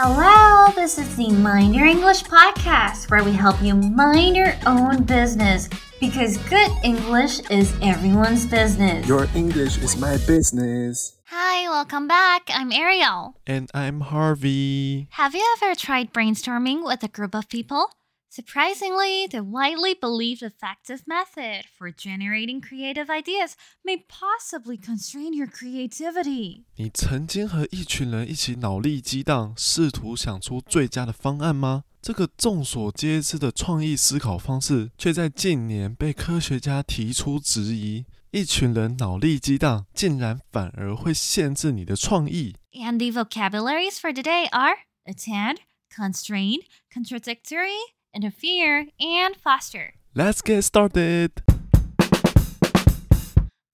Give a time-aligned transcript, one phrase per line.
[0.00, 5.02] Hello, this is the Mind Your English podcast where we help you mind your own
[5.02, 5.68] business
[6.00, 9.08] because good English is everyone's business.
[9.08, 11.18] Your English is my business.
[11.26, 12.48] Hi, welcome back.
[12.54, 13.34] I'm Ariel.
[13.46, 15.08] And I'm Harvey.
[15.12, 17.90] Have you ever tried brainstorming with a group of people?
[18.37, 23.53] Surprisingly, the widely believed effective method for generating creative ideas
[23.85, 26.63] may possibly constrain your creativity.
[26.77, 31.83] 你曾经和一群人一起脑力激荡，试图想出最佳的方案吗？
[32.01, 38.05] 这个众所皆知的创意思考方式，却在近年被科学家提出质疑。
[38.31, 42.55] 一群人脑力激荡，竟然反而会限制你的创意。
[42.73, 45.57] And the vocabularies for today are attend,
[45.95, 47.77] constrain, contradictory,
[48.17, 49.93] interfere, and foster.
[50.15, 51.31] Let's get started.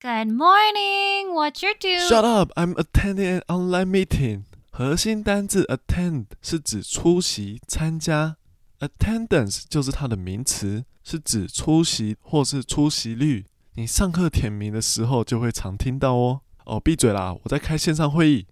[0.01, 1.33] Good morning.
[1.33, 1.99] What you do?
[2.07, 2.51] Shut up!
[2.55, 4.43] I'm attending an online meeting.
[4.71, 8.37] 核心单字 attend 是指出席、参加，
[8.79, 13.45] attendance 就是它的名词，是指出席或是出席率。
[13.73, 16.41] 你上课点名的时候就会常听到哦。
[16.63, 17.35] 哦，闭嘴啦！
[17.43, 18.47] 我在开线上会议。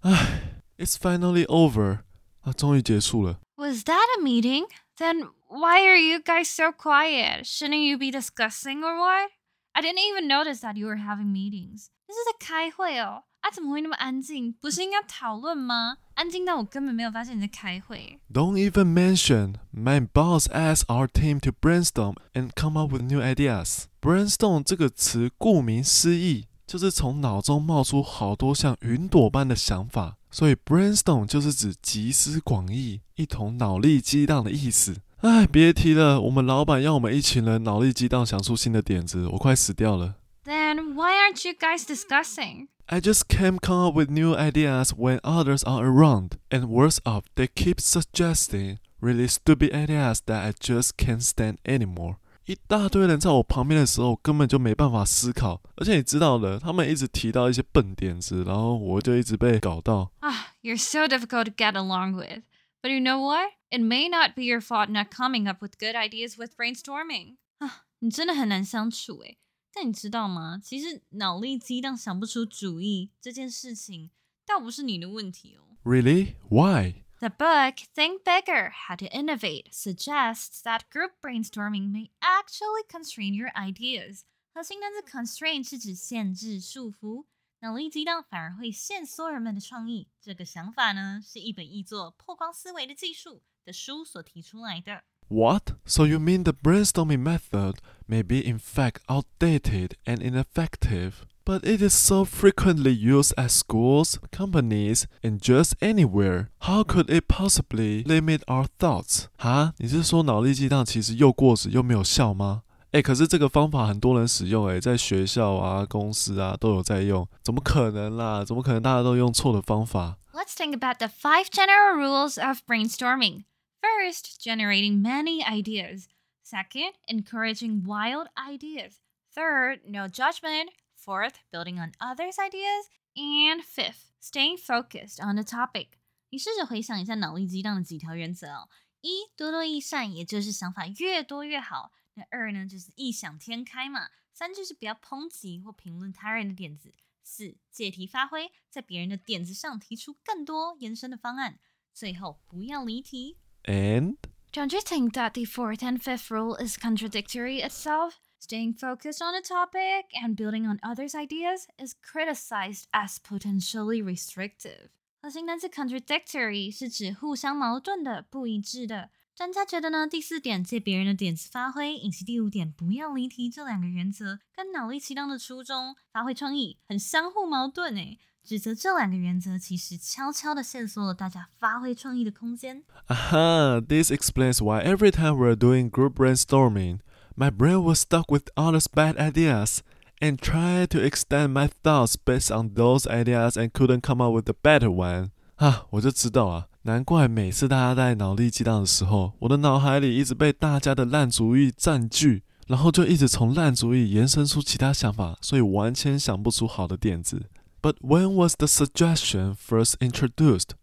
[0.00, 2.00] 唉，It's finally over.
[2.42, 3.38] 啊，终于结束了。
[3.56, 4.64] Was that a meeting?
[4.98, 7.44] Then why are you guys so quiet?
[7.46, 9.30] Shouldn't you be discussing or what?
[9.74, 11.86] I didn't even notice that you were having meetings.
[12.06, 13.24] 这是在开会哦。
[13.40, 14.52] 啊，怎么会那么安静？
[14.60, 15.96] 不是应该讨论吗？
[16.14, 18.20] 安静到我根本没有发现你在开会。
[18.32, 19.54] Don't even mention.
[19.74, 23.86] My boss asked our team to brainstorm and come up with new ideas.
[24.00, 34.96] Brainstorm 这个词顾名思义， 就是从脑中冒出好多像云朵般的想法，所以 brainstorm 就是指集思广益，一同脑力激荡的意思。
[35.18, 40.16] 唉，别提了，我们老板要我们一群人脑力激荡，想出新的点子，我快死掉了。
[40.44, 42.66] Then why aren't you guys discussing?
[42.86, 46.32] I just can't come up with new ideas when others are around.
[46.50, 52.16] And worse off, they keep suggesting really stupid ideas that I just can't stand anymore.
[52.47, 55.61] 一大堆人在我旁边的时候，根本就没办法思考。
[55.75, 60.13] 而且你知道的，他们一直提到一些笨点子，然后我就一直被搞到。
[60.21, 62.43] Ah, you're so difficult to get along with.
[62.81, 63.51] But you know what?
[63.69, 67.35] It may not be your fault not coming up with good ideas with brainstorming.
[67.57, 69.39] 啊，你真的很难相处诶。
[69.73, 70.57] 但你知道吗？
[70.63, 74.11] 其实脑力激荡想不出主意这件事情，
[74.45, 75.75] 倒不是你的问题哦。
[75.83, 76.35] Really?
[76.49, 77.03] Why?
[77.19, 83.49] The book, Think Bigger How to Innovate, suggests that group brainstorming may actually constrain your
[83.55, 84.21] ideas.
[84.53, 87.25] 核心单词 constrain 是指限制、束缚。
[87.61, 90.09] 脑力激荡反而会限缩人们的创意。
[90.21, 95.03] 这个想法呢，是一本译作《破框思维的技术》的书所提出来的。
[95.28, 95.72] What?
[95.86, 97.76] So you mean the brainstorming method
[98.06, 104.18] may be in fact outdated and ineffective, but it is so frequently used at schools,
[104.30, 106.50] companies, and just anywhere.
[106.60, 109.28] How could it possibly limit our thoughts?
[109.38, 112.64] 哈，你是说脑力激荡其实又过时又没有效吗？
[112.90, 118.44] 哎，可是这个方法很多人使用，哎，在学校啊、公司啊都有在用，怎么可能啦？
[118.44, 120.18] 怎么可能大家都用错的方法？
[120.34, 123.44] Let's think about the five general rules of brainstorming.
[123.80, 126.08] First, generating many ideas.
[126.42, 129.00] Second, encouraging wild ideas.
[129.34, 130.70] Third, no judgment.
[130.94, 132.88] Fourth, building on others' ideas.
[133.16, 135.98] And fifth, staying focused on the topic.
[136.30, 138.68] 你试着回想一下脑力激荡的几条原则哦。
[139.00, 141.92] 一，多多益善，也就是想法越多越好。
[142.14, 144.10] 那二呢，就是异想天开嘛。
[144.32, 146.94] 三就是不要抨击或评论他人的点子。
[147.22, 151.58] 四，借题发挥，在别人的点子上提出更多延伸的方案。
[151.92, 153.36] 最后，不要离题。
[153.66, 154.16] And
[154.52, 158.20] Don't you think that the fourth and fifth rule is contradictory itself?
[158.38, 164.90] Staying focused on a topic and building on others' ideas is criticized as potentially restrictive.
[165.22, 169.08] 核心单词 contradictory 是指互相矛盾的、不一致的。
[169.34, 178.18] 专家觉得呢，第四点借别人的点子发挥，以及第五点不要离题这两个原则，跟脑力激荡的初衷发挥创意很相互矛盾诶。
[178.47, 182.81] 指责这两个原则其实悄悄地限缩了大家发挥创意的空间。
[183.07, 186.99] Aha, this explains why every time we're doing group brainstorming,
[187.35, 189.79] my brain was stuck with all those bad ideas
[190.21, 194.49] and tried to extend my thoughts based on those ideas and couldn't come up with
[194.49, 195.31] a better one.
[195.57, 207.49] 啊，我就知道啊，难怪每次大家在脑力激荡的时候，我的脑海里一直被大家的烂主意占据，然后就一直从烂主意延伸出其他想法，所以完全想不出好的点子。
[207.81, 210.75] But when was the suggestion first introduced?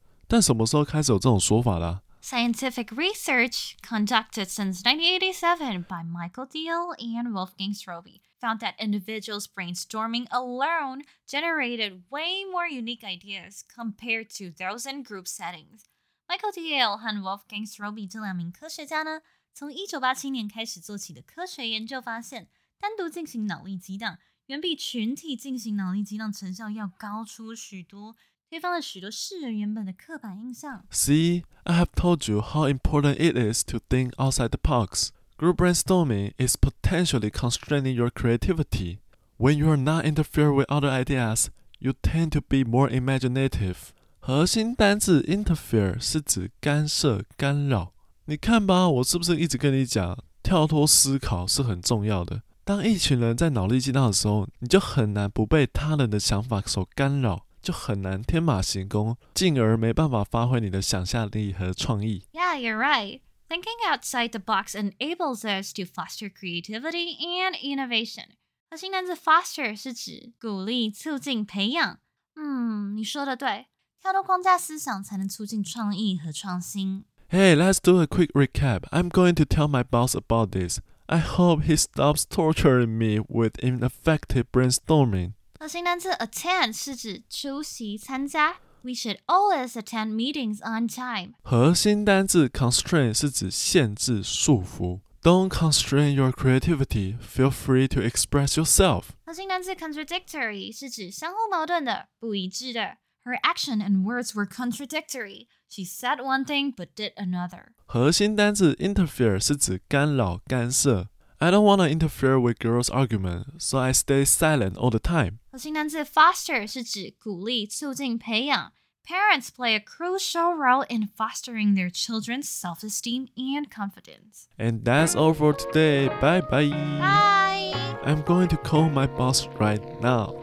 [2.21, 10.27] Scientific research conducted since 1987 by Michael Diehl and Wolfgang Strobel found that individuals brainstorming
[10.31, 15.85] alone generated way more unique ideas compared to those in group settings.
[16.29, 19.21] Michael Diehl 和 Wolfgang Strobel 这两名科学家呢，
[19.53, 22.49] 从1987年开始做起的科学研究发现，
[22.81, 28.15] 单独进行脑力激荡远比群体进行脑力激荡成效要高出许多。
[28.51, 30.85] 推翻了许多世人原本的刻板印象。
[30.93, 35.09] See, I have told you how important it is to think outside the box.
[35.39, 38.99] Group brainstorming is potentially constraining your creativity.
[39.39, 41.49] When you are not interfered with other ideas,
[41.81, 43.77] you tend to be more imaginative.
[44.21, 47.93] 核心单字 interfere 是指干涉、干扰。
[48.27, 52.43] 你看吧，我是不是一直跟你讲，跳脱思考是很重要的？
[52.64, 57.46] 当一群人在脑力激荡的时候，你就很难不被他人的想法所干扰。
[57.62, 62.24] 就很难天马行空，进而没办法发挥你的想象力和创意。
[62.32, 63.20] Yeah, you're right.
[63.50, 68.38] Thinking outside the box enables us to foster creativity and innovation.
[68.70, 72.00] 核心单词 foster 是指鼓励、促进、培养。
[72.38, 73.66] 嗯，你说的对，
[74.02, 77.04] 跳脱框架思想才能促进创意和创新。
[77.30, 78.84] Hey, let's do a quick recap.
[78.92, 80.80] I'm going to tell my boss about this.
[81.08, 85.34] I hope he stops torturing me with ineffective brainstorming.
[85.60, 88.58] 核心单词 attend 是指出席、参加。
[88.82, 91.34] We should always attend meetings on time。
[91.42, 95.02] 核心单字 constraint 是指限制、束缚。
[95.22, 97.18] Don't constrain your creativity.
[97.20, 99.08] Feel free to express yourself.
[99.26, 102.98] 核心单词 contradictory 是指相互矛盾的、不一致的。
[103.26, 105.48] Her action and words were contradictory.
[105.68, 107.73] She said one thing but did another.
[107.86, 111.08] 核心单字 interfere 是指干扰、干涉。
[111.40, 115.40] I don't want to interfere with girls' argument, so I stay silent all the time.
[115.52, 118.74] 核心单词 foster 是指鼓励、促进、培养。
[119.08, 124.48] Parents play a crucial role in fostering their children's self-esteem and confidence.
[124.58, 126.10] And that's all for today.
[126.22, 126.70] Bye bye.
[127.00, 127.74] Bye.
[128.04, 130.43] I'm going to call my boss right now.